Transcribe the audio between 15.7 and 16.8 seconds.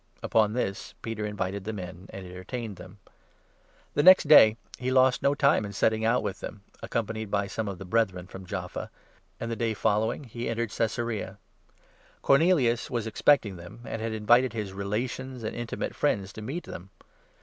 friends to meet